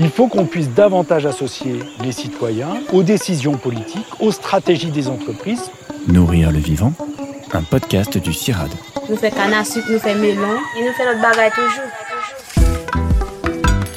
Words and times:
Il 0.00 0.10
faut 0.10 0.28
qu'on 0.28 0.44
puisse 0.44 0.70
davantage 0.70 1.26
associer 1.26 1.80
les 2.04 2.12
citoyens 2.12 2.68
aux 2.92 3.02
décisions 3.02 3.54
politiques, 3.56 4.06
aux 4.20 4.30
stratégies 4.30 4.92
des 4.92 5.08
entreprises. 5.08 5.72
Nourrir 6.06 6.52
le 6.52 6.58
vivant, 6.58 6.92
un 7.52 7.62
podcast 7.64 8.16
du 8.16 8.32
CIRAD. 8.32 8.70
Nous 9.10 9.16
faisons 9.16 9.34
canne 9.34 9.54
à 9.54 9.64
sucre, 9.64 9.88
nous 9.90 9.98
faisons 9.98 10.14
melon 10.20 10.54
et 10.78 10.84
nous 10.86 10.92
faisons 10.92 11.10
notre 11.10 11.22
bagaille 11.22 11.50
toujours. 11.50 11.90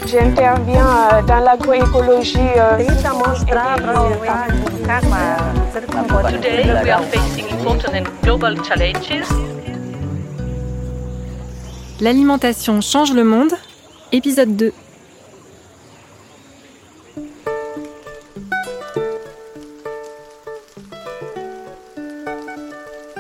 J'interviens 0.08 0.88
euh, 1.14 1.22
dans 1.22 1.40
l'agroécologie. 1.40 2.40
euh, 2.58 2.78
Today, 6.32 6.66
we 6.84 6.90
are 6.90 7.04
facing 7.06 7.46
important 7.52 7.94
and 7.96 8.08
global 8.24 8.58
challenges. 8.64 9.24
L'alimentation 12.02 12.82
change 12.82 13.14
le 13.14 13.24
monde, 13.24 13.52
épisode 14.12 14.56
2. 14.56 14.74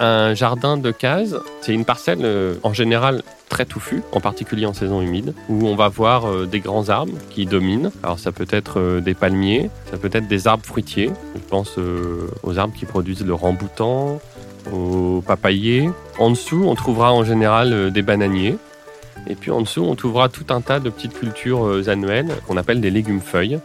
Un 0.03 0.33
jardin 0.33 0.77
de 0.77 0.89
cases, 0.89 1.35
c'est 1.61 1.75
une 1.75 1.85
parcelle 1.85 2.21
euh, 2.23 2.55
en 2.63 2.73
général 2.73 3.21
très 3.49 3.65
touffue, 3.65 4.01
en 4.13 4.19
particulier 4.19 4.65
en 4.65 4.73
saison 4.73 4.99
humide, 4.99 5.35
où 5.47 5.67
on 5.67 5.75
va 5.75 5.89
voir 5.89 6.25
euh, 6.25 6.47
des 6.47 6.59
grands 6.59 6.89
arbres 6.89 7.13
qui 7.29 7.45
dominent. 7.45 7.91
Alors 8.01 8.17
ça 8.17 8.31
peut 8.31 8.47
être 8.49 8.79
euh, 8.79 8.99
des 8.99 9.13
palmiers, 9.13 9.69
ça 9.91 9.97
peut 9.99 10.09
être 10.11 10.27
des 10.27 10.47
arbres 10.47 10.65
fruitiers. 10.65 11.11
Je 11.35 11.47
pense 11.47 11.77
aux 11.77 12.57
arbres 12.57 12.73
qui 12.73 12.85
produisent 12.85 13.23
le 13.23 13.35
ramboutan, 13.35 14.19
aux 14.73 15.21
papayers. 15.21 15.91
En 16.17 16.31
dessous, 16.31 16.63
on 16.65 16.73
trouvera 16.73 17.13
en 17.13 17.23
général 17.23 17.91
des 17.91 18.01
bananiers. 18.01 18.57
Et 19.27 19.35
puis 19.35 19.51
en 19.51 19.61
dessous, 19.61 19.83
on 19.83 19.93
trouvera 19.93 20.29
tout 20.29 20.47
un 20.49 20.61
tas 20.61 20.79
de 20.79 20.89
petites 20.89 21.13
cultures 21.13 21.87
annuelles 21.89 22.29
qu'on 22.47 22.57
appelle 22.57 22.81
des 22.81 22.89
légumes-feuilles, 22.89 23.59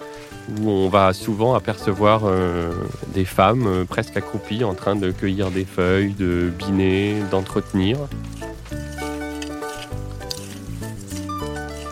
où 0.61 0.71
on 0.71 0.89
va 0.89 1.13
souvent 1.13 1.55
apercevoir 1.55 2.23
euh, 2.25 2.73
des 3.15 3.25
femmes 3.25 3.67
euh, 3.67 3.85
presque 3.85 4.17
accroupies 4.17 4.65
en 4.65 4.75
train 4.75 4.97
de 4.97 5.11
cueillir 5.11 5.51
des 5.51 5.65
feuilles, 5.65 6.13
de 6.13 6.51
biner, 6.59 7.17
d'entretenir. 7.31 7.99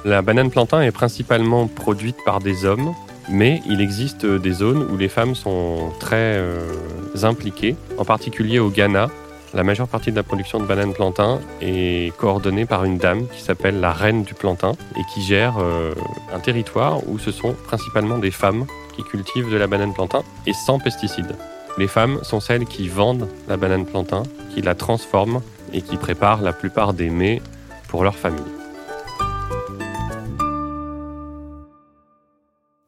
La 0.05 0.20
banane 0.22 0.50
plantain 0.50 0.82
est 0.82 0.92
principalement 0.92 1.66
produite 1.66 2.16
par 2.25 2.41
des 2.41 2.64
hommes, 2.66 2.92
mais 3.30 3.62
il 3.66 3.80
existe 3.80 4.27
des 4.27 4.52
zones 4.52 4.86
où 4.92 4.97
les 4.97 5.08
femmes 5.08 5.34
sont 5.34 5.91
très 5.98 6.36
euh, 6.36 6.75
impliquées, 7.22 7.77
en 7.97 8.05
particulier 8.05 8.58
au 8.58 8.69
Ghana. 8.69 9.08
La 9.55 9.62
majeure 9.62 9.86
partie 9.86 10.10
de 10.10 10.16
la 10.16 10.24
production 10.24 10.58
de 10.58 10.66
banane 10.66 10.92
plantain 10.92 11.41
est 11.60 12.12
coordonnée 12.16 12.66
par 12.66 12.84
une 12.84 12.98
dame 12.98 13.28
qui 13.28 13.41
s'appelle 13.41 13.78
la 13.78 13.92
reine 13.92 14.24
du 14.24 14.34
plantain 14.34 14.72
et 14.97 15.02
qui 15.14 15.22
gère 15.22 15.58
euh, 15.58 15.94
un 16.33 16.41
territoire 16.41 17.08
où 17.08 17.20
ce 17.20 17.30
sont 17.30 17.52
principalement 17.52 18.19
des 18.19 18.32
femmes 18.32 18.66
qui 18.97 19.05
cultivent 19.05 19.52
de 19.52 19.56
la 19.56 19.69
banane 19.69 19.94
plantain 19.94 20.25
et 20.48 20.52
sans 20.52 20.80
pesticides. 20.80 21.36
Les 21.78 21.86
femmes 21.86 22.19
sont 22.22 22.41
celles 22.41 22.64
qui 22.64 22.88
vendent 22.88 23.28
la 23.47 23.56
banane 23.56 23.86
plantain, 23.86 24.25
qui 24.52 24.60
la 24.60 24.75
transforment 24.75 25.41
et 25.72 25.82
qui 25.82 25.98
préparent 25.98 26.42
la 26.42 26.52
plupart 26.52 26.92
des 26.92 27.08
mets 27.08 27.41
pour 27.86 28.02
leur 28.02 28.16
famille. 28.16 28.42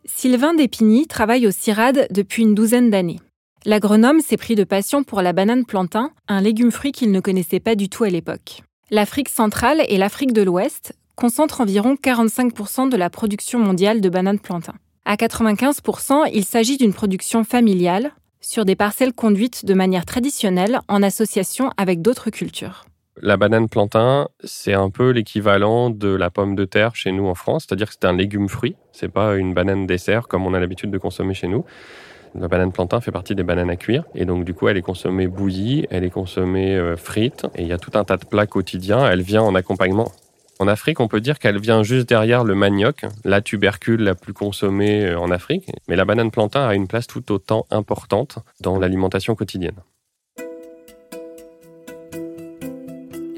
Sylvain 0.05 0.55
Despigny 0.55 1.07
travaille 1.07 1.47
au 1.47 1.53
CIRAD 1.53 2.09
depuis 2.11 2.43
une 2.43 2.57
douzaine 2.57 2.91
d'années. 2.91 3.21
L'agronome 3.67 4.21
s'est 4.21 4.37
pris 4.37 4.55
de 4.55 4.63
passion 4.63 5.03
pour 5.03 5.23
la 5.23 5.33
banane 5.33 5.65
plantain, 5.65 6.13
un 6.29 6.41
légume-fruit 6.41 6.93
qu'il 6.93 7.11
ne 7.11 7.19
connaissait 7.19 7.59
pas 7.59 7.75
du 7.75 7.89
tout 7.89 8.05
à 8.05 8.09
l'époque. 8.09 8.63
L'Afrique 8.93 9.29
centrale 9.29 9.83
et 9.89 9.99
l'Afrique 9.99 10.33
de 10.33 10.43
l'Ouest 10.43 10.97
concentrent 11.17 11.63
environ 11.63 11.97
45% 12.01 12.89
de 12.89 12.97
la 12.97 13.11
production 13.11 13.59
mondiale 13.59 14.01
de 14.01 14.09
bananes 14.09 14.39
plantain. 14.39 14.75
À 15.05 15.17
95%, 15.17 16.31
il 16.33 16.45
s'agit 16.45 16.77
d'une 16.77 16.93
production 16.93 17.43
familiale, 17.43 18.13
sur 18.41 18.65
des 18.65 18.77
parcelles 18.77 19.13
conduites 19.13 19.65
de 19.65 19.75
manière 19.75 20.05
traditionnelle 20.05 20.79
en 20.87 21.03
association 21.03 21.73
avec 21.77 22.03
d'autres 22.03 22.31
cultures. 22.31 22.85
La 23.21 23.37
banane 23.37 23.69
plantain, 23.69 24.29
c'est 24.45 24.75
un 24.75 24.91
peu 24.91 25.11
l'équivalent 25.11 25.91
de 25.91 26.15
la 26.15 26.31
pomme 26.31 26.55
de 26.55 26.67
terre 26.67 26.95
chez 26.95 27.11
nous 27.11 27.27
en 27.27 27.35
France, 27.35 27.65
c'est-à-dire 27.67 27.89
que 27.89 27.95
c'est 28.01 28.07
un 28.07 28.17
légume-fruit, 28.17 28.77
c'est 28.93 29.11
pas 29.11 29.35
une 29.35 29.55
banane 29.55 29.89
dessert 29.89 30.29
comme 30.29 30.47
on 30.47 30.55
a 30.55 30.61
l'habitude 30.61 30.93
de 30.93 30.99
consommer 30.99 31.35
chez 31.35 31.49
nous. 31.49 31.65
La 32.39 32.49
banane 32.49 32.73
plantain 32.73 33.01
fait 33.01 33.13
partie 33.13 33.35
des 33.35 33.43
bananes 33.43 33.71
à 33.71 33.77
cuire 33.77 34.05
et 34.15 34.27
donc 34.27 34.45
du 34.45 34.53
coup 34.53 34.69
elle 34.69 34.77
est 34.77 34.83
consommée 34.83 35.27
bouillie, 35.27 35.87
elle 35.91 36.05
est 36.05 36.11
consommée 36.11 36.77
euh, 36.77 36.97
frite 36.97 37.47
et 37.55 37.63
il 37.63 37.69
y 37.69 37.73
a 37.73 37.79
tout 37.79 37.93
un 37.95 38.05
tas 38.05 38.19
de 38.19 38.27
plats 38.27 38.47
quotidiens, 38.47 39.09
elle 39.09 39.23
vient 39.23 39.43
en 39.43 39.55
accompagnement. 39.55 40.13
En 40.59 40.69
Afrique, 40.69 41.01
on 41.01 41.09
peut 41.09 41.21
dire 41.21 41.39
qu'elle 41.39 41.59
vient 41.59 41.83
juste 41.83 42.09
derrière 42.09 42.45
le 42.45 42.55
manioc, 42.55 43.05
la 43.25 43.41
tubercule 43.41 44.03
la 44.03 44.15
plus 44.15 44.33
consommée 44.35 45.07
euh, 45.07 45.19
en 45.19 45.31
Afrique, 45.31 45.71
mais 45.89 45.97
la 45.97 46.05
banane 46.05 46.31
plantain 46.31 46.67
a 46.67 46.75
une 46.75 46.89
place 46.89 47.07
tout 47.07 47.33
autant 47.33 47.65
importante 47.71 48.39
dans 48.61 48.79
l'alimentation 48.79 49.35
quotidienne. 49.35 49.77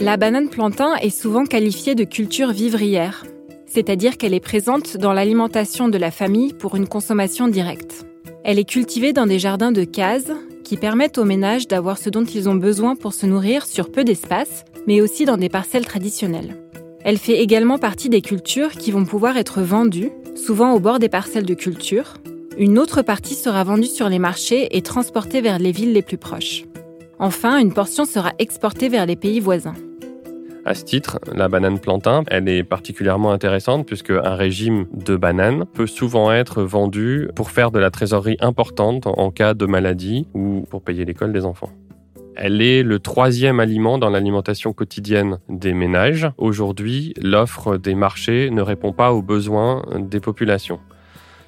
La 0.00 0.16
banane 0.16 0.48
plantain 0.48 0.94
est 0.96 1.10
souvent 1.10 1.44
qualifiée 1.44 1.94
de 1.94 2.04
culture 2.04 2.50
vivrière, 2.50 3.24
c'est-à-dire 3.66 4.16
qu'elle 4.16 4.34
est 4.34 4.40
présente 4.40 4.96
dans 4.96 5.12
l'alimentation 5.12 5.88
de 5.88 5.98
la 5.98 6.10
famille 6.10 6.52
pour 6.52 6.74
une 6.76 6.88
consommation 6.88 7.48
directe. 7.48 8.07
Elle 8.50 8.58
est 8.58 8.64
cultivée 8.64 9.12
dans 9.12 9.26
des 9.26 9.38
jardins 9.38 9.72
de 9.72 9.84
cases 9.84 10.32
qui 10.64 10.78
permettent 10.78 11.18
aux 11.18 11.26
ménages 11.26 11.68
d'avoir 11.68 11.98
ce 11.98 12.08
dont 12.08 12.24
ils 12.24 12.48
ont 12.48 12.54
besoin 12.54 12.96
pour 12.96 13.12
se 13.12 13.26
nourrir 13.26 13.66
sur 13.66 13.92
peu 13.92 14.04
d'espace, 14.04 14.64
mais 14.86 15.02
aussi 15.02 15.26
dans 15.26 15.36
des 15.36 15.50
parcelles 15.50 15.84
traditionnelles. 15.84 16.56
Elle 17.04 17.18
fait 17.18 17.42
également 17.42 17.76
partie 17.76 18.08
des 18.08 18.22
cultures 18.22 18.70
qui 18.70 18.90
vont 18.90 19.04
pouvoir 19.04 19.36
être 19.36 19.60
vendues, 19.60 20.12
souvent 20.34 20.72
au 20.72 20.80
bord 20.80 20.98
des 20.98 21.10
parcelles 21.10 21.44
de 21.44 21.52
culture. 21.52 22.14
Une 22.56 22.78
autre 22.78 23.02
partie 23.02 23.34
sera 23.34 23.64
vendue 23.64 23.84
sur 23.84 24.08
les 24.08 24.18
marchés 24.18 24.74
et 24.74 24.80
transportée 24.80 25.42
vers 25.42 25.58
les 25.58 25.70
villes 25.70 25.92
les 25.92 26.00
plus 26.00 26.16
proches. 26.16 26.64
Enfin, 27.18 27.58
une 27.58 27.74
portion 27.74 28.06
sera 28.06 28.32
exportée 28.38 28.88
vers 28.88 29.04
les 29.04 29.16
pays 29.16 29.40
voisins. 29.40 29.74
À 30.68 30.74
ce 30.74 30.84
titre, 30.84 31.18
la 31.34 31.48
banane 31.48 31.78
plantain, 31.78 32.24
elle 32.26 32.46
est 32.46 32.62
particulièrement 32.62 33.32
intéressante 33.32 33.86
puisque 33.86 34.10
un 34.10 34.34
régime 34.34 34.84
de 34.92 35.16
banane 35.16 35.64
peut 35.64 35.86
souvent 35.86 36.30
être 36.30 36.62
vendu 36.62 37.30
pour 37.34 37.50
faire 37.50 37.70
de 37.70 37.78
la 37.78 37.90
trésorerie 37.90 38.36
importante 38.40 39.06
en 39.06 39.30
cas 39.30 39.54
de 39.54 39.64
maladie 39.64 40.26
ou 40.34 40.66
pour 40.68 40.82
payer 40.82 41.06
l'école 41.06 41.32
des 41.32 41.46
enfants. 41.46 41.70
Elle 42.36 42.60
est 42.60 42.82
le 42.82 42.98
troisième 42.98 43.60
aliment 43.60 43.96
dans 43.96 44.10
l'alimentation 44.10 44.74
quotidienne 44.74 45.38
des 45.48 45.72
ménages. 45.72 46.30
Aujourd'hui, 46.36 47.14
l'offre 47.18 47.78
des 47.78 47.94
marchés 47.94 48.50
ne 48.50 48.60
répond 48.60 48.92
pas 48.92 49.14
aux 49.14 49.22
besoins 49.22 49.86
des 49.98 50.20
populations. 50.20 50.80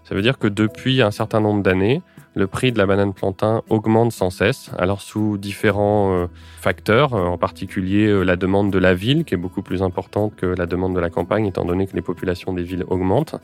Ça 0.04 0.14
veut 0.14 0.22
dire 0.22 0.38
que 0.38 0.48
depuis 0.48 1.02
un 1.02 1.10
certain 1.10 1.40
nombre 1.40 1.62
d'années, 1.62 2.00
le 2.34 2.46
prix 2.46 2.72
de 2.72 2.78
la 2.78 2.86
banane 2.86 3.12
plantain 3.12 3.62
augmente 3.68 4.12
sans 4.12 4.30
cesse, 4.30 4.70
alors 4.78 5.00
sous 5.00 5.36
différents 5.36 6.12
euh, 6.12 6.26
facteurs, 6.60 7.14
euh, 7.14 7.24
en 7.24 7.38
particulier 7.38 8.06
euh, 8.06 8.22
la 8.22 8.36
demande 8.36 8.70
de 8.70 8.78
la 8.78 8.94
ville, 8.94 9.24
qui 9.24 9.34
est 9.34 9.38
beaucoup 9.38 9.62
plus 9.62 9.82
importante 9.82 10.36
que 10.36 10.46
la 10.46 10.66
demande 10.66 10.94
de 10.94 11.00
la 11.00 11.10
campagne, 11.10 11.46
étant 11.46 11.64
donné 11.64 11.86
que 11.86 11.96
les 11.96 12.02
populations 12.02 12.52
des 12.52 12.62
villes 12.62 12.84
augmentent. 12.88 13.36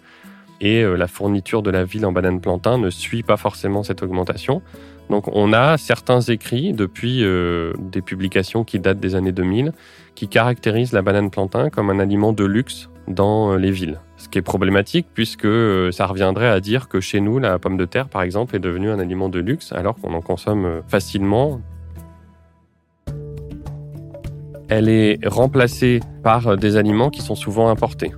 Et 0.63 0.83
la 0.83 1.07
fourniture 1.07 1.61
de 1.61 1.71
la 1.71 1.85
ville 1.85 2.07
en 2.07 2.13
banane 2.13 2.41
plantain 2.41 2.79
ne 2.79 2.89
suit 2.89 3.23
pas 3.23 3.37
forcément 3.37 3.83
cette 3.83 4.03
augmentation. 4.03 4.63
Donc 5.11 5.29
on 5.29 5.53
a 5.53 5.77
certains 5.77 6.23
écrits 6.23 6.73
depuis 6.73 7.23
des 7.79 8.01
publications 8.01 8.65
qui 8.65 8.81
datent 8.81 8.99
des 8.99 9.17
années 9.17 9.33
2000 9.33 9.73
qui 10.15 10.29
caractérisent 10.29 10.93
la 10.93 11.03
banane 11.03 11.29
plantain 11.29 11.69
comme 11.69 11.91
un 11.91 11.99
aliment 11.99 12.33
de 12.33 12.47
luxe 12.47 12.89
dans 13.07 13.55
les 13.55 13.71
villes. 13.71 14.01
Ce 14.17 14.29
qui 14.29 14.39
est 14.39 14.43
problématique 14.43 15.07
puisque 15.13 15.45
euh, 15.45 15.93
ça 15.93 16.07
reviendrait 16.07 16.49
à 16.49 16.61
dire 16.61 16.89
que 16.89 17.01
chez 17.01 17.21
nous, 17.21 17.39
la 17.39 17.59
pomme 17.59 17.77
de 17.77 17.85
terre, 17.85 18.09
par 18.09 18.23
exemple, 18.23 18.57
est 18.57 18.61
devenue 18.61 18.91
un 18.91 18.99
aliment 18.99 19.29
de 19.29 19.39
luxe 19.39 19.73
alors 19.73 19.97
qu'on 19.97 20.15
en 20.15 20.23
consomme 20.23 20.65
euh, 20.65 20.81
facilement. 20.89 21.61
Elle 24.69 24.89
est 24.89 25.19
remplacée 25.27 26.01
par 26.23 26.49
euh, 26.49 26.57
des 26.57 26.77
aliments 26.77 27.11
qui 27.11 27.21
sont 27.21 27.35
souvent 27.35 27.69
importés. 27.69 28.13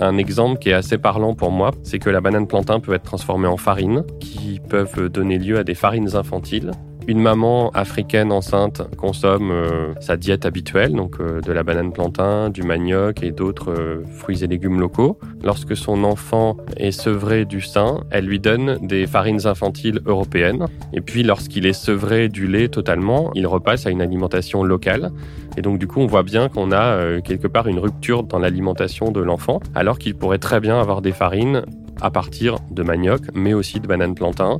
Un 0.00 0.18
exemple 0.18 0.58
qui 0.58 0.68
est 0.68 0.74
assez 0.74 0.98
parlant 0.98 1.34
pour 1.34 1.50
moi, 1.50 1.70
c'est 1.82 1.98
que 1.98 2.10
la 2.10 2.20
banane 2.20 2.46
plantain 2.46 2.80
peut 2.80 2.92
être 2.92 3.04
transformée 3.04 3.48
en 3.48 3.56
farine, 3.56 4.04
qui 4.20 4.60
peuvent 4.68 5.08
donner 5.08 5.38
lieu 5.38 5.58
à 5.58 5.64
des 5.64 5.74
farines 5.74 6.16
infantiles. 6.16 6.72
Une 7.08 7.20
maman 7.20 7.70
africaine 7.70 8.32
enceinte 8.32 8.82
consomme 8.96 9.52
euh, 9.52 9.94
sa 10.00 10.16
diète 10.16 10.44
habituelle, 10.44 10.92
donc 10.92 11.20
euh, 11.20 11.40
de 11.40 11.52
la 11.52 11.62
banane 11.62 11.92
plantain, 11.92 12.50
du 12.50 12.64
manioc 12.64 13.22
et 13.22 13.30
d'autres 13.30 13.70
euh, 13.70 14.04
fruits 14.16 14.42
et 14.42 14.48
légumes 14.48 14.80
locaux. 14.80 15.16
Lorsque 15.44 15.76
son 15.76 16.02
enfant 16.02 16.56
est 16.76 16.90
sevré 16.90 17.44
du 17.44 17.60
sein, 17.60 18.00
elle 18.10 18.26
lui 18.26 18.40
donne 18.40 18.84
des 18.84 19.06
farines 19.06 19.46
infantiles 19.46 20.00
européennes. 20.04 20.66
Et 20.92 21.00
puis 21.00 21.22
lorsqu'il 21.22 21.66
est 21.66 21.72
sevré 21.72 22.28
du 22.28 22.48
lait 22.48 22.66
totalement, 22.66 23.30
il 23.36 23.46
repasse 23.46 23.86
à 23.86 23.90
une 23.90 24.02
alimentation 24.02 24.64
locale. 24.64 25.12
Et 25.56 25.62
donc 25.62 25.78
du 25.78 25.86
coup, 25.86 26.00
on 26.00 26.06
voit 26.06 26.24
bien 26.24 26.48
qu'on 26.48 26.72
a 26.72 27.20
quelque 27.20 27.46
part 27.46 27.68
une 27.68 27.78
rupture 27.78 28.24
dans 28.24 28.40
l'alimentation 28.40 29.12
de 29.12 29.20
l'enfant, 29.20 29.60
alors 29.76 29.98
qu'il 29.98 30.16
pourrait 30.16 30.38
très 30.38 30.58
bien 30.58 30.80
avoir 30.80 31.02
des 31.02 31.12
farines 31.12 31.62
à 32.00 32.10
partir 32.10 32.56
de 32.72 32.82
manioc, 32.82 33.22
mais 33.32 33.54
aussi 33.54 33.78
de 33.78 33.86
banane 33.86 34.14
plantain 34.16 34.58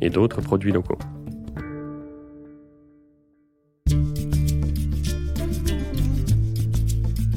et 0.00 0.10
d'autres 0.10 0.40
produits 0.40 0.72
locaux. 0.72 0.98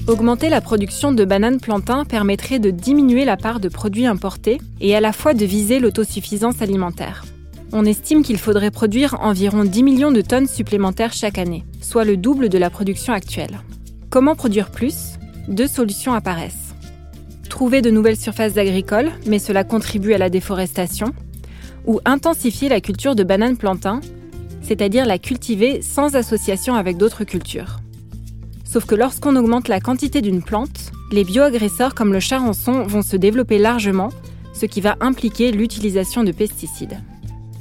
Augmenter 0.07 0.49
la 0.49 0.61
production 0.61 1.11
de 1.11 1.23
bananes 1.23 1.59
plantains 1.59 2.05
permettrait 2.05 2.57
de 2.57 2.71
diminuer 2.71 3.23
la 3.23 3.37
part 3.37 3.59
de 3.59 3.69
produits 3.69 4.07
importés 4.07 4.59
et 4.79 4.95
à 4.95 4.99
la 4.99 5.13
fois 5.13 5.35
de 5.35 5.45
viser 5.45 5.79
l'autosuffisance 5.79 6.61
alimentaire. 6.63 7.23
On 7.71 7.85
estime 7.85 8.23
qu'il 8.23 8.39
faudrait 8.39 8.71
produire 8.71 9.15
environ 9.21 9.63
10 9.63 9.83
millions 9.83 10.11
de 10.11 10.21
tonnes 10.21 10.47
supplémentaires 10.47 11.13
chaque 11.13 11.37
année, 11.37 11.63
soit 11.81 12.03
le 12.03 12.17
double 12.17 12.49
de 12.49 12.57
la 12.57 12.71
production 12.71 13.13
actuelle. 13.13 13.61
Comment 14.09 14.35
produire 14.35 14.71
plus? 14.71 15.19
Deux 15.47 15.67
solutions 15.67 16.13
apparaissent. 16.13 16.73
Trouver 17.47 17.83
de 17.83 17.91
nouvelles 17.91 18.17
surfaces 18.17 18.57
agricoles, 18.57 19.11
mais 19.27 19.39
cela 19.39 19.63
contribue 19.63 20.13
à 20.13 20.17
la 20.17 20.31
déforestation, 20.31 21.13
ou 21.85 21.99
intensifier 22.05 22.69
la 22.69 22.81
culture 22.81 23.15
de 23.15 23.23
bananes 23.23 23.57
plantains, 23.57 24.01
c'est-à-dire 24.63 25.05
la 25.05 25.19
cultiver 25.19 25.83
sans 25.83 26.15
association 26.15 26.73
avec 26.73 26.97
d'autres 26.97 27.23
cultures. 27.23 27.77
Sauf 28.71 28.85
que 28.85 28.95
lorsqu'on 28.95 29.35
augmente 29.35 29.67
la 29.67 29.81
quantité 29.81 30.21
d'une 30.21 30.41
plante, 30.41 30.93
les 31.11 31.25
bioagresseurs 31.25 31.93
comme 31.93 32.13
le 32.13 32.21
charançon 32.21 32.83
vont 32.83 33.01
se 33.01 33.17
développer 33.17 33.57
largement, 33.57 34.07
ce 34.53 34.65
qui 34.65 34.79
va 34.79 34.95
impliquer 35.01 35.51
l'utilisation 35.51 36.23
de 36.23 36.31
pesticides. 36.31 36.97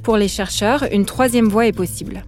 Pour 0.04 0.16
les 0.16 0.28
chercheurs, 0.28 0.84
une 0.92 1.04
troisième 1.04 1.48
voie 1.48 1.66
est 1.66 1.72
possible. 1.72 2.22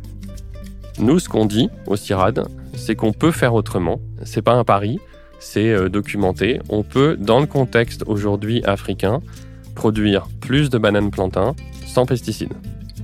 Nous, 0.99 1.21
ce 1.21 1.29
qu'on 1.29 1.47
dit 1.47 1.69
au 1.87 1.95
CIRAD, 1.95 2.49
c'est 2.75 2.97
qu'on 2.97 3.13
peut 3.13 3.31
faire 3.31 3.55
autrement. 3.55 4.01
C'est 4.25 4.43
pas 4.43 4.55
un 4.55 4.65
pari, 4.65 4.99
c'est 5.39 5.71
euh, 5.71 5.89
documenté. 5.89 6.59
On 6.69 6.83
peut, 6.83 7.17
dans 7.17 7.39
le 7.39 7.47
contexte 7.47 8.03
aujourd'hui 8.09 8.65
africain, 8.65 9.21
produire 9.77 10.27
plus 10.41 10.71
de 10.71 10.79
bananes 10.79 11.13
plantains 11.13 11.55
sans 11.87 12.05
pesticides. 12.05 12.55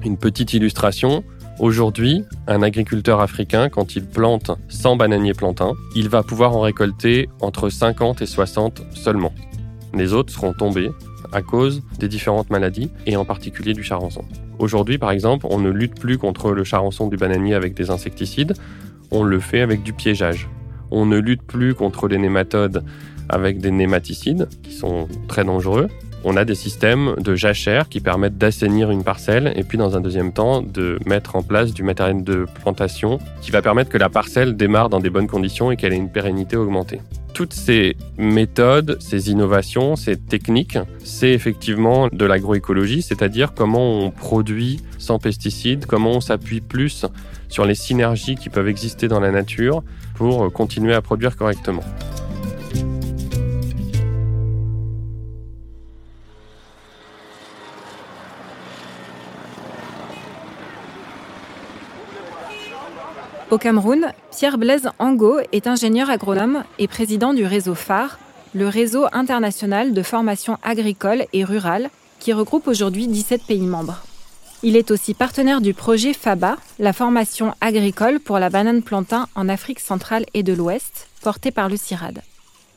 Une 0.05 0.17
petite 0.17 0.55
illustration. 0.55 1.23
Aujourd'hui, 1.59 2.25
un 2.47 2.63
agriculteur 2.63 3.21
africain, 3.21 3.69
quand 3.69 3.97
il 3.97 4.07
plante 4.07 4.53
100 4.69 4.95
bananiers 4.95 5.33
plantains, 5.33 5.73
il 5.97 6.09
va 6.09 6.23
pouvoir 6.23 6.57
en 6.57 6.61
récolter 6.61 7.29
entre 7.41 7.69
50 7.69 8.23
et 8.23 8.27
60 8.27 8.83
seulement. 8.95 9.33
Les 9.93 10.13
autres 10.13 10.33
seront 10.33 10.53
tombés 10.53 10.91
à 11.33 11.43
cause 11.43 11.83
des 11.99 12.07
différentes 12.07 12.51
maladies 12.51 12.93
et 13.07 13.17
en 13.17 13.25
particulier 13.25 13.73
du 13.73 13.83
charançon. 13.83 14.25
Aujourd'hui, 14.61 14.99
par 14.99 15.11
exemple, 15.11 15.47
on 15.51 15.59
ne 15.59 15.71
lutte 15.71 15.99
plus 15.99 16.17
contre 16.17 16.53
le 16.53 16.63
charançon 16.63 17.09
du 17.09 17.17
bananier 17.17 17.55
avec 17.55 17.75
des 17.75 17.91
insecticides, 17.91 18.55
on 19.11 19.25
le 19.25 19.41
fait 19.41 19.61
avec 19.61 19.83
du 19.83 19.93
piégeage. 19.93 20.49
On 20.93 21.07
ne 21.07 21.19
lutte 21.19 21.43
plus 21.43 21.75
contre 21.75 22.07
les 22.07 22.19
nématodes 22.19 22.85
avec 23.29 23.59
des 23.59 23.73
nématicides 23.73 24.49
qui 24.63 24.73
sont 24.73 25.09
très 25.27 25.45
dangereux. 25.45 25.89
On 26.25 26.37
a 26.37 26.45
des 26.45 26.57
systèmes 26.57 27.15
de 27.19 27.37
jachère 27.37 27.89
qui 27.89 28.01
permettent 28.01 28.39
d'assainir 28.39 28.91
une 28.91 29.05
parcelle 29.05 29.53
et 29.55 29.63
puis 29.63 29.79
dans 29.79 29.97
un 29.97 30.01
deuxième 30.01 30.33
temps 30.33 30.63
de 30.63 30.99
mettre 31.07 31.37
en 31.37 31.43
place 31.43 31.73
du 31.73 31.85
matériel 31.85 32.25
de 32.25 32.47
plantation 32.63 33.19
qui 33.41 33.53
va 33.53 33.63
permettre 33.63 33.89
que 33.91 33.99
la 33.99 34.09
parcelle 34.09 34.57
démarre 34.57 34.89
dans 34.89 34.99
des 34.99 35.11
bonnes 35.11 35.29
conditions 35.29 35.71
et 35.71 35.77
qu'elle 35.77 35.93
ait 35.93 35.97
une 35.97 36.11
pérennité 36.11 36.57
augmentée. 36.57 37.01
Toutes 37.35 37.53
ces 37.53 37.97
méthodes, 38.17 39.01
ces 39.01 39.31
innovations, 39.31 39.95
ces 39.95 40.17
techniques, 40.17 40.79
c'est 41.05 41.31
effectivement 41.31 42.09
de 42.11 42.25
l'agroécologie, 42.25 43.01
c'est-à-dire 43.01 43.55
comment 43.55 44.01
on 44.01 44.11
produit 44.11 44.81
sans 44.99 45.21
pesticides, 45.21 45.87
comment 45.87 46.11
on 46.13 46.21
s'appuie 46.21 46.61
plus 46.61 47.07
sur 47.49 47.65
les 47.65 47.77
synergies 47.77 48.35
qui 48.35 48.49
peuvent 48.49 48.69
exister 48.69 49.07
dans 49.07 49.21
la 49.21 49.31
nature 49.31 49.85
pour 50.17 50.53
continuer 50.53 50.95
à 50.95 51.01
produire 51.01 51.37
correctement. 51.37 51.85
Au 63.51 63.57
Cameroun, 63.57 64.13
Pierre 64.31 64.59
Blaise 64.59 64.91
Ango 64.99 65.39
est 65.53 65.67
ingénieur 65.67 66.11
agronome 66.11 66.65
et 66.79 66.87
président 66.87 67.33
du 67.33 67.47
réseau 67.47 67.75
phare, 67.75 68.19
le 68.53 68.69
réseau 68.69 69.07
international 69.13 69.95
de 69.95 70.03
formation 70.03 70.59
agricole 70.63 71.25
et 71.33 71.45
rurale, 71.45 71.89
qui 72.21 72.35
regroupe 72.35 72.69
aujourd'hui 72.69 73.07
17 73.07 73.45
pays 73.45 73.63
membres. 73.63 74.03
Il 74.63 74.77
est 74.77 74.91
aussi 74.91 75.15
partenaire 75.15 75.63
du 75.63 75.73
projet 75.73 76.13
FABA, 76.13 76.57
la 76.79 76.93
formation 76.93 77.55
agricole 77.63 78.21
pour 78.21 78.39
la 78.39 78.51
banane 78.51 78.83
plantain 78.83 79.29
en 79.35 79.49
Afrique 79.49 79.81
centrale 79.81 80.27
et 80.35 80.43
de 80.43 80.53
l'Ouest, 80.53 81.09
porté 81.23 81.51
par 81.51 81.71
le 81.71 81.79
CIRAD. 81.79 82.21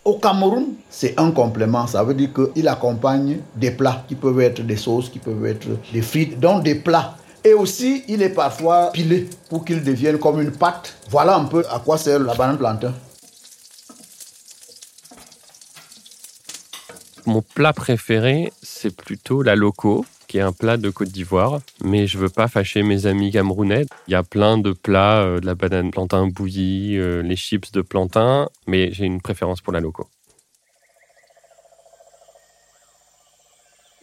Au 0.05 0.19
Cameroun, 0.19 0.67
c'est 0.89 1.19
un 1.19 1.31
complément. 1.31 1.85
Ça 1.85 2.01
veut 2.03 2.13
dire 2.13 2.29
qu'il 2.33 2.67
accompagne 2.69 3.39
des 3.57 3.71
plats 3.71 4.05
qui 4.07 4.15
peuvent 4.15 4.39
être 4.39 4.61
des 4.61 4.77
sauces, 4.77 5.09
qui 5.09 5.19
peuvent 5.19 5.45
être 5.45 5.67
des 5.91 6.01
frites, 6.01 6.39
donc 6.39 6.63
des 6.63 6.75
plats 6.75 7.17
et 7.43 7.53
aussi, 7.53 8.03
il 8.07 8.21
est 8.21 8.29
parfois 8.29 8.91
pilé 8.91 9.27
pour 9.49 9.65
qu'il 9.65 9.83
devienne 9.83 10.19
comme 10.19 10.41
une 10.41 10.51
pâte. 10.51 10.95
Voilà 11.09 11.35
un 11.35 11.45
peu 11.45 11.63
à 11.69 11.79
quoi 11.79 11.97
sert 11.97 12.19
la 12.19 12.35
banane 12.35 12.57
plantain. 12.57 12.93
Mon 17.25 17.41
plat 17.41 17.73
préféré, 17.73 18.51
c'est 18.61 18.95
plutôt 18.95 19.43
la 19.43 19.55
loco, 19.55 20.05
qui 20.27 20.37
est 20.37 20.41
un 20.41 20.51
plat 20.53 20.77
de 20.77 20.89
Côte 20.89 21.09
d'Ivoire. 21.09 21.59
Mais 21.83 22.07
je 22.07 22.17
veux 22.17 22.29
pas 22.29 22.47
fâcher 22.47 22.83
mes 22.83 23.05
amis 23.05 23.31
camerounais. 23.31 23.85
Il 24.07 24.11
y 24.11 24.15
a 24.15 24.23
plein 24.23 24.57
de 24.57 24.71
plats, 24.71 25.21
euh, 25.21 25.39
de 25.39 25.45
la 25.45 25.55
banane 25.55 25.91
plantain 25.91 26.27
bouillie, 26.27 26.97
euh, 26.97 27.21
les 27.21 27.35
chips 27.35 27.71
de 27.71 27.81
plantain, 27.81 28.49
mais 28.67 28.91
j'ai 28.91 29.05
une 29.05 29.21
préférence 29.21 29.61
pour 29.61 29.73
la 29.73 29.79
loco. 29.79 30.07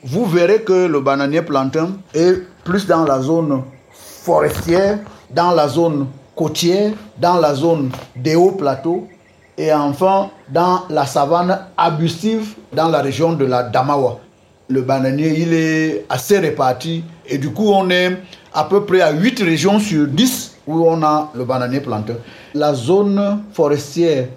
Vous 0.04 0.26
verrez 0.26 0.62
que 0.62 0.86
le 0.86 1.00
bananier 1.00 1.42
plantain 1.42 1.88
est 2.14 2.40
plus 2.62 2.86
dans 2.86 3.04
la 3.04 3.20
zone 3.20 3.64
forestière, 3.90 5.00
dans 5.28 5.50
la 5.50 5.66
zone 5.66 6.06
côtière, 6.36 6.92
dans 7.20 7.40
la 7.40 7.52
zone 7.52 7.90
des 8.14 8.36
hauts 8.36 8.52
plateaux 8.52 9.08
et 9.56 9.72
enfin 9.72 10.30
dans 10.50 10.82
la 10.88 11.04
savane 11.04 11.58
arbustive 11.76 12.54
dans 12.72 12.88
la 12.88 13.00
région 13.00 13.32
de 13.32 13.44
la 13.44 13.64
Damawa. 13.64 14.20
Le 14.68 14.82
bananier, 14.82 15.40
il 15.40 15.52
est 15.52 16.06
assez 16.08 16.38
réparti 16.38 17.02
et 17.26 17.38
du 17.38 17.50
coup, 17.50 17.70
on 17.72 17.90
est 17.90 18.18
à 18.54 18.62
peu 18.62 18.84
près 18.84 19.00
à 19.00 19.10
8 19.10 19.42
régions 19.42 19.80
sur 19.80 20.06
10 20.06 20.58
où 20.68 20.88
on 20.88 21.02
a 21.02 21.32
le 21.34 21.44
bananier 21.44 21.80
plantain. 21.80 22.14
La 22.54 22.72
zone 22.72 23.42
forestière 23.52 24.28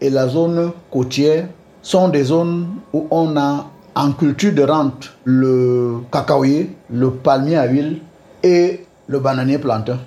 et 0.00 0.10
la 0.10 0.28
zone 0.28 0.70
côtière 0.92 1.48
sont 1.82 2.08
des 2.08 2.22
zones 2.22 2.68
où 2.92 3.08
on 3.10 3.36
a 3.36 3.66
en 3.98 4.12
culture 4.12 4.52
de 4.52 4.62
rente 4.62 5.10
le 5.24 5.96
cacaoyer, 6.12 6.70
le 6.88 7.10
palmier 7.10 7.56
à 7.56 7.66
huile 7.66 7.98
et 8.44 8.84
le 9.08 9.18
bananier 9.18 9.58
plantain. 9.58 9.98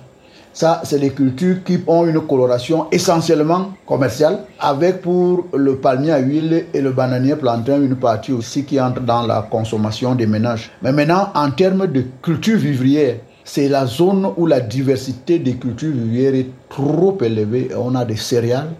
Ça, 0.54 0.80
c'est 0.84 0.98
des 0.98 1.10
cultures 1.10 1.62
qui 1.62 1.78
ont 1.86 2.06
une 2.06 2.20
coloration 2.22 2.86
essentiellement 2.90 3.72
commerciale, 3.86 4.44
avec 4.58 5.02
pour 5.02 5.46
le 5.54 5.76
palmier 5.76 6.12
à 6.12 6.20
huile 6.20 6.64
et 6.72 6.80
le 6.80 6.92
bananier 6.92 7.36
plantain 7.36 7.82
une 7.82 7.96
partie 7.96 8.32
aussi 8.32 8.64
qui 8.64 8.80
entre 8.80 9.02
dans 9.02 9.26
la 9.26 9.46
consommation 9.50 10.14
des 10.14 10.26
ménages. 10.26 10.70
Mais 10.80 10.92
maintenant, 10.92 11.30
en 11.34 11.50
termes 11.50 11.86
de 11.86 12.04
culture 12.22 12.56
vivrière, 12.56 13.16
c'est 13.44 13.68
la 13.68 13.84
zone 13.84 14.26
où 14.38 14.46
la 14.46 14.60
diversité 14.60 15.38
des 15.38 15.56
cultures 15.56 15.92
vivrières 15.92 16.34
est 16.34 16.48
trop 16.70 17.18
élevée. 17.20 17.68
On 17.76 17.94
a 17.94 18.06
des 18.06 18.16
céréales, 18.16 18.70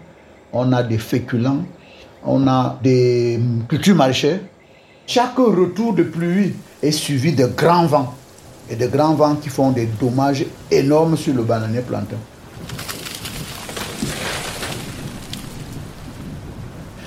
on 0.51 0.73
a 0.73 0.81
des 0.81 0.97
féculents, 0.97 1.63
on 2.25 2.47
a 2.47 2.79
des 2.81 3.39
cultures 3.67 3.95
maraîchères, 3.95 4.39
chaque 5.05 5.37
retour 5.37 5.93
de 5.93 6.03
pluie 6.03 6.53
est 6.81 6.91
suivi 6.91 7.33
de 7.33 7.45
grands 7.45 7.85
vents 7.85 8.13
et 8.69 8.75
de 8.75 8.87
grands 8.87 9.15
vents 9.15 9.35
qui 9.35 9.49
font 9.49 9.71
des 9.71 9.85
dommages 9.85 10.45
énormes 10.71 11.17
sur 11.17 11.33
le 11.33 11.43
bananier 11.43 11.81
plantain. 11.81 12.17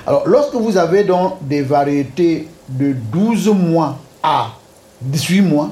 Alors, 0.06 0.28
lorsque 0.28 0.54
vous 0.54 0.76
avez 0.76 1.02
donc 1.02 1.38
des 1.40 1.62
variétés 1.62 2.48
de 2.68 2.92
12 2.92 3.48
mois 3.48 3.98
à 4.22 4.52
18 5.00 5.40
mois, 5.40 5.70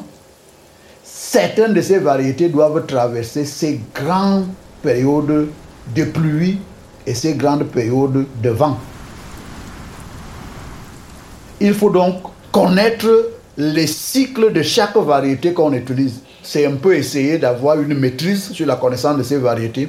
certaines 1.04 1.74
de 1.74 1.80
ces 1.80 1.98
variétés 1.98 2.48
doivent 2.48 2.84
traverser 2.86 3.44
ces 3.44 3.80
grandes 3.94 4.48
périodes 4.82 5.48
de 5.94 6.04
pluie 6.04 6.58
et 7.06 7.14
ces 7.14 7.34
grandes 7.34 7.64
périodes 7.64 8.26
de 8.42 8.50
vent. 8.50 8.76
Il 11.66 11.72
faut 11.72 11.88
donc 11.88 12.16
connaître 12.52 13.30
les 13.56 13.86
cycles 13.86 14.52
de 14.52 14.60
chaque 14.60 14.98
variété 14.98 15.54
qu'on 15.54 15.72
utilise. 15.72 16.20
C'est 16.42 16.66
un 16.66 16.74
peu 16.74 16.94
essayer 16.94 17.38
d'avoir 17.38 17.80
une 17.80 17.94
maîtrise 17.94 18.52
sur 18.52 18.66
la 18.66 18.76
connaissance 18.76 19.16
de 19.16 19.22
ces 19.22 19.38
variétés 19.38 19.88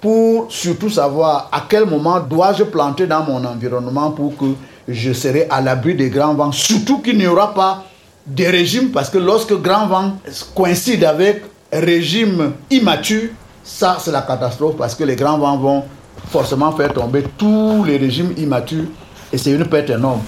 pour 0.00 0.46
surtout 0.48 0.88
savoir 0.88 1.48
à 1.50 1.64
quel 1.68 1.86
moment 1.86 2.20
dois-je 2.20 2.62
planter 2.62 3.08
dans 3.08 3.24
mon 3.24 3.44
environnement 3.44 4.12
pour 4.12 4.36
que 4.36 4.44
je 4.86 5.12
serai 5.12 5.48
à 5.50 5.60
l'abri 5.60 5.96
des 5.96 6.08
grands 6.08 6.34
vents. 6.34 6.52
Surtout 6.52 7.00
qu'il 7.00 7.18
n'y 7.18 7.26
aura 7.26 7.52
pas 7.52 7.82
de 8.24 8.44
régime 8.44 8.90
parce 8.90 9.10
que 9.10 9.18
lorsque 9.18 9.60
grand 9.60 9.88
vent 9.88 10.12
coïncide 10.54 11.02
avec 11.02 11.42
régime 11.72 12.52
immature, 12.70 13.30
ça 13.64 13.98
c'est 14.00 14.12
la 14.12 14.22
catastrophe 14.22 14.76
parce 14.76 14.94
que 14.94 15.02
les 15.02 15.16
grands 15.16 15.36
vents 15.38 15.58
vont 15.58 15.82
forcément 16.30 16.70
faire 16.70 16.92
tomber 16.92 17.24
tous 17.36 17.82
les 17.84 17.96
régimes 17.96 18.34
immatures 18.36 18.86
et 19.32 19.36
c'est 19.36 19.50
une 19.50 19.66
perte 19.66 19.90
énorme. 19.90 20.20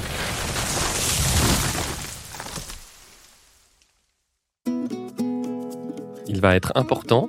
Va 6.41 6.57
être 6.57 6.73
important 6.75 7.29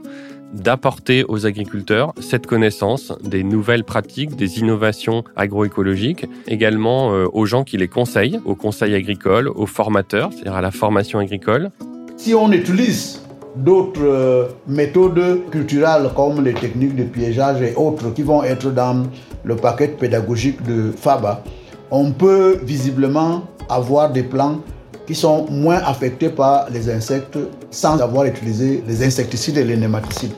d'apporter 0.53 1.24
aux 1.27 1.46
agriculteurs 1.46 2.13
cette 2.20 2.46
connaissance 2.46 3.13
des 3.24 3.44
nouvelles 3.44 3.84
pratiques, 3.84 4.36
des 4.36 4.60
innovations 4.60 5.24
agroécologiques, 5.36 6.25
également 6.48 7.13
euh, 7.13 7.25
aux 7.32 7.46
gens 7.46 7.63
qui 7.63 7.77
les 7.77 7.88
conseillent, 7.88 8.39
aux 8.46 8.56
conseils 8.56 8.96
agricoles, 8.96 9.48
aux 9.48 9.65
formateurs, 9.65 10.32
c'est-à-dire 10.34 10.56
à 10.56 10.62
la 10.62 10.72
formation 10.72 11.20
agricole. 11.20 11.72
Si 12.18 12.36
on 12.36 12.51
utilise 12.51 13.22
d'autres 13.56 14.01
euh, 14.03 14.48
méthodes 14.68 15.50
culturelles 15.50 16.10
comme 16.15 16.44
les 16.44 16.53
techniques 16.53 16.96
de 16.96 17.03
piégeage 17.03 17.62
et 17.62 17.74
autres 17.75 18.13
qui 18.13 18.24
vont 18.24 18.44
être 18.44 18.72
dans 18.72 19.06
le 19.44 19.56
paquet 19.56 19.88
pédagogique 19.88 20.62
de 20.63 20.91
FABA, 20.91 21.44
on 21.89 22.12
peut 22.12 22.60
visiblement 22.63 23.44
avoir 23.70 24.12
des 24.12 24.24
plans 24.24 24.60
qui 25.08 25.15
sont 25.15 25.48
moins 25.50 25.81
affectés 25.84 26.29
par 26.29 26.70
les 26.70 26.89
insectes 26.89 27.38
sans 27.70 28.01
avoir 28.01 28.25
utilisé 28.25 28.84
les 28.88 29.03
insecticides 29.03 29.58
et 29.58 29.63
les 29.63 29.77
nématicides. 29.77 30.34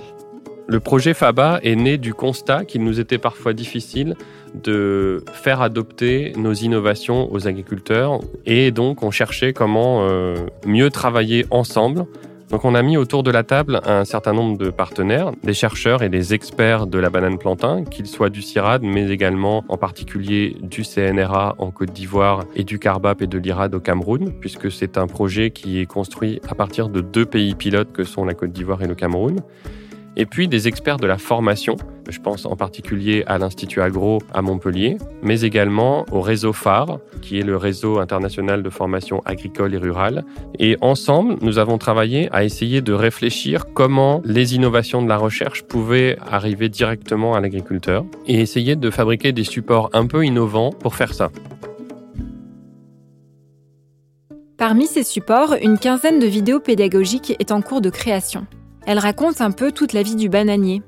Le 0.68 0.80
projet 0.80 1.14
FABA 1.14 1.60
est 1.62 1.76
né 1.76 1.98
du 1.98 2.14
constat 2.14 2.64
qu'il 2.64 2.84
nous 2.84 3.00
était 3.00 3.18
parfois 3.18 3.54
difficile 3.54 4.16
de 4.54 5.24
faire 5.34 5.62
adopter 5.62 6.32
nos 6.38 6.54
innovations 6.54 7.32
aux 7.34 7.48
agriculteurs 7.48 8.20
et 8.46 8.72
donc 8.72 9.04
on 9.04 9.12
cherchait 9.12 9.52
comment 9.52 10.08
euh, 10.08 10.36
mieux 10.66 10.90
travailler 10.90 11.46
ensemble 11.50 12.06
donc 12.54 12.66
on 12.66 12.76
a 12.76 12.84
mis 12.84 12.98
autour 12.98 13.24
de 13.24 13.32
la 13.32 13.42
table 13.42 13.82
un 13.84 14.06
certain 14.06 14.32
nombre 14.32 14.60
de 14.60 14.70
partenaires, 14.70 15.32
des 15.42 15.56
chercheurs 15.56 16.04
et 16.04 16.10
des 16.10 16.36
experts 16.36 16.86
de 16.86 17.00
la 17.00 17.10
banane 17.10 17.40
plantain, 17.40 17.84
qu'ils 17.84 18.06
soient 18.06 18.30
du 18.30 18.44
CIRAD, 18.44 18.84
mais 18.84 19.10
également 19.10 19.66
en 19.70 19.78
particulier 19.78 20.56
du 20.62 20.84
CNRA 20.84 21.56
en 21.58 21.72
Côte 21.72 21.92
d'Ivoire 21.94 22.44
et 22.56 22.64
du 22.64 22.78
CARBAP 22.78 23.24
et 23.24 23.28
de 23.28 23.40
l'IRAD 23.40 23.74
au 23.74 23.80
Cameroun, 23.80 24.32
puisque 24.40 24.72
c'est 24.72 25.00
un 25.00 25.08
projet 25.08 25.50
qui 25.50 25.80
est 25.80 25.88
construit 25.88 26.42
à 26.48 26.54
partir 26.54 26.90
de 26.90 27.02
deux 27.02 27.26
pays 27.26 27.56
pilotes 27.56 27.92
que 27.92 28.04
sont 28.04 28.24
la 28.24 28.36
Côte 28.36 28.52
d'Ivoire 28.52 28.84
et 28.84 28.88
le 28.88 28.94
Cameroun 28.94 29.42
et 30.16 30.28
puis 30.28 30.48
des 30.48 30.68
experts 30.68 30.98
de 30.98 31.08
la 31.08 31.18
formation. 31.18 31.76
Je 32.10 32.20
pense 32.20 32.46
en 32.46 32.56
particulier 32.56 33.24
à 33.28 33.38
l'Institut 33.38 33.82
Agro 33.82 34.20
à 34.34 34.42
Montpellier, 34.42 34.98
mais 35.22 35.42
également 35.42 36.06
au 36.12 36.22
réseau 36.22 36.54
phare, 36.54 37.00
qui 37.22 37.40
est 37.40 37.44
le 37.44 37.58
réseau 37.58 38.00
international 38.00 38.62
de 38.62 38.70
formation 38.70 39.22
agricole 39.26 39.74
et 39.74 39.78
rurale. 39.78 40.26
Et 40.60 40.78
ensemble, 40.82 41.38
nous 41.42 41.60
avons 41.60 41.78
travaillé 41.78 42.30
à 42.32 42.44
essayer 42.44 42.82
de 42.82 42.94
réfléchir 42.94 43.66
comment 43.74 44.22
les 44.26 44.56
innovations 44.56 45.02
de 45.02 45.08
la 45.08 45.18
recherche 45.18 45.64
pouvaient 45.64 46.18
arriver 46.30 46.70
directement 46.70 47.36
à 47.36 47.40
l'agriculteur 47.40 48.06
et 48.28 48.42
essayer 48.42 48.76
de 48.76 48.90
fabriquer 48.90 49.32
des 49.32 49.44
supports 49.44 49.90
un 49.94 50.06
peu 50.06 50.26
innovants 50.26 50.72
pour 50.72 50.96
faire 50.96 51.14
ça. 51.14 51.30
Parmi 54.58 54.88
ces 54.88 55.04
supports, 55.04 55.56
une 55.62 55.78
quinzaine 55.78 56.20
de 56.20 56.28
vidéos 56.28 56.60
pédagogiques 56.60 57.36
est 57.40 57.52
en 57.52 57.62
cours 57.62 57.82
de 57.82 57.90
création. 57.90 58.46
Elle 58.86 59.00
raconte 59.00 59.42
un 59.42 59.52
peu 59.52 59.72
toute 59.72 59.94
la 59.94 60.04
vie 60.04 60.16
du 60.16 60.30
bananier. 60.30 60.82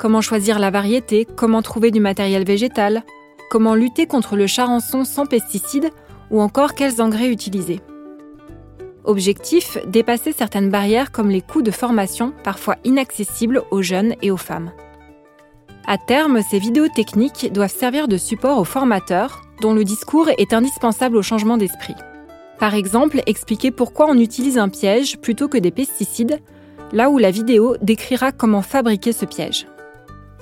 Comment 0.00 0.22
choisir 0.22 0.58
la 0.58 0.70
variété, 0.70 1.26
comment 1.36 1.60
trouver 1.60 1.90
du 1.90 2.00
matériel 2.00 2.42
végétal, 2.42 3.02
comment 3.50 3.74
lutter 3.74 4.06
contre 4.06 4.34
le 4.34 4.46
charançon 4.46 5.04
sans 5.04 5.26
pesticides? 5.26 5.90
Ou 6.30 6.40
encore 6.40 6.72
quels 6.72 7.02
engrais 7.02 7.28
utiliser? 7.28 7.80
Objectif, 9.04 9.76
dépasser 9.86 10.32
certaines 10.32 10.70
barrières 10.70 11.12
comme 11.12 11.28
les 11.28 11.42
coûts 11.42 11.60
de 11.60 11.70
formation 11.70 12.32
parfois 12.42 12.76
inaccessibles 12.84 13.62
aux 13.70 13.82
jeunes 13.82 14.14
et 14.22 14.30
aux 14.30 14.38
femmes. 14.38 14.72
À 15.86 15.98
terme, 15.98 16.40
ces 16.48 16.58
vidéos 16.58 16.88
techniques 16.88 17.52
doivent 17.52 17.70
servir 17.70 18.08
de 18.08 18.16
support 18.16 18.58
aux 18.58 18.64
formateurs, 18.64 19.42
dont 19.60 19.74
le 19.74 19.84
discours 19.84 20.30
est 20.38 20.54
indispensable 20.54 21.18
au 21.18 21.22
changement 21.22 21.58
d'esprit. 21.58 21.96
Par 22.58 22.74
exemple, 22.74 23.20
expliquer 23.26 23.70
pourquoi 23.70 24.06
on 24.08 24.18
utilise 24.18 24.56
un 24.56 24.70
piège 24.70 25.18
plutôt 25.18 25.48
que 25.48 25.58
des 25.58 25.70
pesticides 25.70 26.40
là 26.92 27.10
où 27.10 27.18
la 27.18 27.30
vidéo 27.30 27.76
décrira 27.82 28.32
comment 28.32 28.62
fabriquer 28.62 29.12
ce 29.12 29.24
piège. 29.24 29.66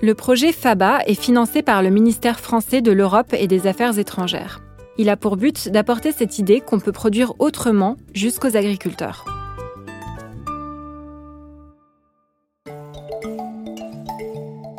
Le 0.00 0.14
projet 0.14 0.52
FABA 0.52 1.00
est 1.06 1.20
financé 1.20 1.60
par 1.60 1.82
le 1.82 1.90
ministère 1.90 2.38
français 2.38 2.80
de 2.80 2.92
l'Europe 2.92 3.34
et 3.36 3.48
des 3.48 3.66
Affaires 3.66 3.98
étrangères. 3.98 4.60
Il 4.96 5.08
a 5.08 5.16
pour 5.16 5.36
but 5.36 5.70
d'apporter 5.70 6.12
cette 6.12 6.38
idée 6.38 6.60
qu'on 6.60 6.78
peut 6.78 6.92
produire 6.92 7.34
autrement 7.40 7.96
jusqu'aux 8.14 8.56
agriculteurs. 8.56 9.24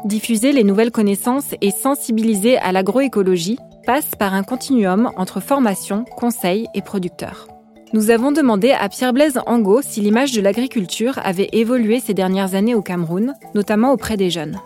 Diffuser 0.05 0.53
les 0.53 0.63
nouvelles 0.63 0.91
connaissances 0.91 1.53
et 1.59 1.71
sensibiliser 1.71 2.57
à 2.57 2.71
l'agroécologie 2.71 3.57
passe 3.85 4.11
par 4.17 4.33
un 4.33 4.43
continuum 4.43 5.11
entre 5.17 5.41
formation, 5.41 6.05
conseil 6.15 6.67
et 6.73 6.81
producteurs. 6.81 7.49
Nous 7.91 8.09
avons 8.09 8.31
demandé 8.31 8.71
à 8.71 8.87
Pierre-Blaise 8.87 9.41
Angot 9.47 9.81
si 9.81 9.99
l'image 9.99 10.31
de 10.31 10.39
l'agriculture 10.39 11.19
avait 11.21 11.49
évolué 11.51 11.99
ces 11.99 12.13
dernières 12.13 12.55
années 12.55 12.75
au 12.75 12.81
Cameroun, 12.81 13.33
notamment 13.53 13.91
auprès 13.91 14.15
des 14.15 14.29
jeunes. 14.29 14.57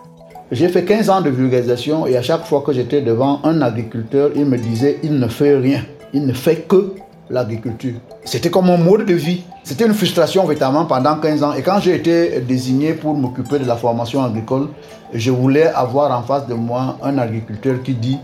J'ai 0.52 0.68
fait 0.68 0.84
15 0.84 1.08
ans 1.08 1.20
de 1.22 1.30
vulgarisation 1.30 2.06
et 2.06 2.18
à 2.18 2.22
chaque 2.22 2.44
fois 2.44 2.62
que 2.64 2.72
j'étais 2.72 3.00
devant 3.00 3.40
un 3.44 3.62
agriculteur, 3.62 4.30
il 4.36 4.44
me 4.44 4.58
disait 4.58 4.98
il 5.02 5.18
ne 5.18 5.26
fait 5.26 5.56
rien, 5.56 5.80
il 6.12 6.26
ne 6.26 6.34
fait 6.34 6.68
que 6.68 6.92
l'agriculture. 7.30 7.94
C'était 8.26 8.50
comme 8.50 8.66
mon 8.66 8.76
mode 8.76 9.06
de 9.06 9.14
vie. 9.14 9.42
C'était 9.62 9.86
une 9.86 9.94
frustration 9.94 10.42
véritablement 10.42 10.84
pendant 10.84 11.16
15 11.16 11.42
ans. 11.42 11.54
Et 11.54 11.62
quand 11.62 11.80
j'ai 11.80 11.94
été 11.94 12.40
désigné 12.40 12.92
pour 12.92 13.14
m'occuper 13.14 13.58
de 13.58 13.64
la 13.64 13.76
formation 13.76 14.22
agricole, 14.22 14.68
je 15.14 15.30
voulais 15.30 15.66
avoir 15.68 16.16
en 16.16 16.22
face 16.22 16.46
de 16.46 16.52
moi 16.52 16.98
un 17.02 17.16
agriculteur 17.16 17.82
qui 17.82 17.94
dit 17.94 18.18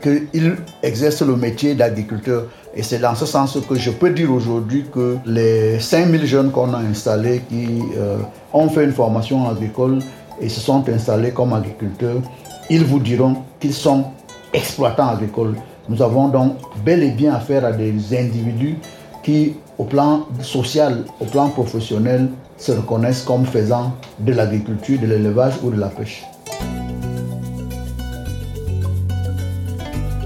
qu'il 0.00 0.56
exerce 0.84 1.22
le 1.22 1.34
métier 1.34 1.74
d'agriculteur. 1.74 2.44
Et 2.76 2.84
c'est 2.84 3.00
dans 3.00 3.16
ce 3.16 3.26
sens 3.26 3.58
que 3.68 3.74
je 3.74 3.90
peux 3.90 4.10
dire 4.10 4.32
aujourd'hui 4.32 4.84
que 4.92 5.16
les 5.26 5.80
5000 5.80 6.26
jeunes 6.26 6.50
qu'on 6.52 6.72
a 6.74 6.78
installés 6.78 7.42
qui 7.48 7.80
euh, 7.96 8.18
ont 8.52 8.68
fait 8.68 8.84
une 8.84 8.92
formation 8.92 9.48
agricole 9.48 9.98
et 10.40 10.48
se 10.48 10.60
sont 10.60 10.88
installés 10.88 11.30
comme 11.30 11.52
agriculteurs, 11.52 12.20
ils 12.68 12.84
vous 12.84 12.98
diront 12.98 13.36
qu'ils 13.60 13.74
sont 13.74 14.04
exploitants 14.52 15.08
agricoles. 15.08 15.56
Nous 15.88 16.02
avons 16.02 16.28
donc 16.28 16.56
bel 16.84 17.02
et 17.02 17.10
bien 17.10 17.34
affaire 17.34 17.64
à 17.64 17.72
des 17.72 17.92
individus 18.16 18.76
qui, 19.22 19.54
au 19.78 19.84
plan 19.84 20.26
social, 20.40 21.04
au 21.20 21.24
plan 21.24 21.48
professionnel, 21.48 22.28
se 22.56 22.72
reconnaissent 22.72 23.22
comme 23.22 23.44
faisant 23.44 23.92
de 24.18 24.32
l'agriculture, 24.32 24.98
de 25.00 25.06
l'élevage 25.06 25.54
ou 25.62 25.70
de 25.70 25.78
la 25.78 25.88
pêche. 25.88 26.24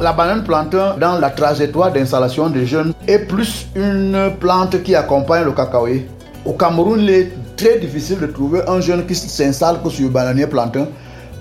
La 0.01 0.15
banane 0.15 0.45
plantain, 0.45 0.97
dans 0.99 1.19
la 1.19 1.29
trajectoire 1.29 1.93
d'installation 1.93 2.49
des 2.49 2.65
jeunes, 2.65 2.95
est 3.07 3.19
plus 3.19 3.67
une 3.75 4.33
plante 4.41 4.83
qui 4.83 4.95
accompagne 4.95 5.45
le 5.45 5.53
cacaoyer. 5.53 6.09
Au 6.47 6.55
Cameroun, 6.55 7.01
il 7.01 7.11
est 7.11 7.33
très 7.61 7.79
difficile 7.79 8.19
de 8.19 8.27
trouver 8.27 8.63
un 8.67 8.81
jeune 8.81 9.05
qui 9.05 9.15
s'installe 9.15 9.83
que 9.83 9.91
sur 9.91 10.05
le 10.05 10.09
bananier 10.11 10.47
plantain 10.47 10.89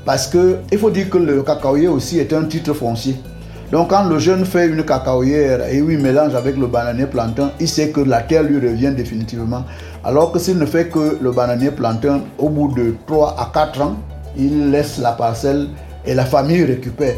parce 0.03 0.27
qu'il 0.27 0.77
faut 0.77 0.89
dire 0.89 1.09
que 1.09 1.17
le 1.17 1.41
cacaoyer 1.43 1.88
aussi 1.88 2.19
est 2.19 2.33
un 2.33 2.43
titre 2.43 2.73
foncier. 2.73 3.15
Donc 3.71 3.91
quand 3.91 4.03
le 4.03 4.19
jeune 4.19 4.43
fait 4.43 4.67
une 4.67 4.83
cacaoyère 4.83 5.65
et 5.69 5.77
il 5.77 5.97
mélange 5.97 6.35
avec 6.35 6.57
le 6.57 6.67
bananier 6.67 7.05
plantain, 7.05 7.51
il 7.61 7.69
sait 7.69 7.91
que 7.91 8.01
la 8.01 8.21
terre 8.21 8.43
lui 8.43 8.59
revient 8.59 8.91
définitivement. 8.91 9.63
Alors 10.03 10.33
que 10.33 10.39
s'il 10.39 10.57
ne 10.57 10.65
fait 10.65 10.89
que 10.89 11.17
le 11.21 11.31
bananier 11.31 11.71
plantain, 11.71 12.19
au 12.38 12.49
bout 12.49 12.73
de 12.73 12.95
3 13.07 13.38
à 13.39 13.51
4 13.53 13.81
ans, 13.81 13.95
il 14.35 14.71
laisse 14.71 14.97
la 14.97 15.13
parcelle 15.13 15.69
et 16.05 16.13
la 16.15 16.25
famille 16.25 16.65
récupère. 16.65 17.15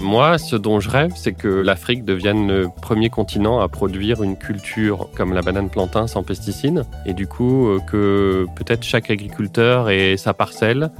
Moi, 0.00 0.38
ce 0.38 0.56
dont 0.56 0.80
je 0.80 0.88
rêve, 0.88 1.12
c'est 1.14 1.34
que 1.34 1.48
l'Afrique 1.48 2.04
devienne 2.04 2.48
le 2.48 2.68
premier 2.80 3.10
continent 3.10 3.60
à 3.60 3.68
produire 3.68 4.22
une 4.22 4.38
culture 4.38 5.10
comme 5.14 5.34
la 5.34 5.42
banane 5.42 5.68
plantain 5.68 6.06
sans 6.06 6.22
pesticides. 6.22 6.84
Et 7.04 7.12
du 7.12 7.26
coup, 7.26 7.68
euh, 7.68 7.80
que 7.80 8.46
peut-être 8.56 8.82
chaque 8.82 9.10
agriculteur 9.10 9.90
ait 9.90 10.16
sa 10.16 10.32
parcelle. 10.32 10.90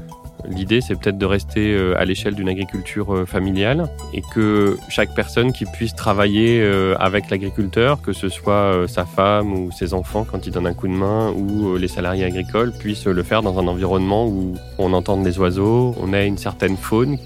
L'idée, 0.46 0.82
c'est 0.82 0.96
peut-être 0.96 1.16
de 1.16 1.24
rester 1.26 1.74
euh, 1.74 1.98
à 1.98 2.04
l'échelle 2.04 2.34
d'une 2.34 2.48
agriculture 2.48 3.14
euh, 3.14 3.24
familiale 3.24 3.88
et 4.12 4.22
que 4.34 4.76
chaque 4.90 5.14
personne 5.14 5.52
qui 5.52 5.64
puisse 5.64 5.94
travailler 5.94 6.62
avec 6.98 7.30
l'agriculteur, 7.30 8.02
que 8.02 8.12
ce 8.12 8.28
soit 8.28 8.86
sa 8.86 9.06
femme 9.06 9.52
ou 9.54 9.72
ses 9.72 9.94
enfants 9.94 10.26
quand 10.30 10.46
il 10.46 10.52
donne 10.52 10.66
un 10.66 10.74
coup 10.74 10.88
de 10.88 10.92
main 10.92 11.30
ou 11.30 11.76
les 11.76 11.88
salariés 11.88 12.24
agricoles, 12.24 12.72
puissent 12.72 13.06
le 13.06 13.22
faire 13.22 13.42
dans 13.42 13.58
un 13.58 13.66
environnement 13.66 14.26
où 14.26 14.54
on 14.78 14.92
entende 14.92 15.24
les 15.24 15.38
oiseaux, 15.38 15.94
on 16.00 16.12
a 16.12 16.22
une 16.22 16.38
certaine 16.38 16.76
faune 16.76 17.18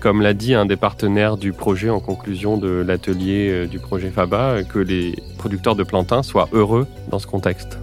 comme 0.00 0.22
l'a 0.22 0.34
dit 0.34 0.54
un 0.54 0.66
des 0.66 0.76
partenaires 0.76 1.36
du 1.36 1.52
projet 1.52 1.90
en 1.90 2.00
conclusion 2.00 2.56
de 2.56 2.68
l'atelier 2.68 3.48
euh, 3.50 3.66
du 3.66 3.78
projet 3.78 4.10
FABA, 4.10 4.62
que 4.64 4.78
les 4.78 5.14
producteurs 5.38 5.76
de 5.76 5.82
plantain 5.82 6.22
soient 6.22 6.48
heureux 6.52 6.86
dans 7.10 7.18
ce 7.18 7.26
contexte. 7.26 7.78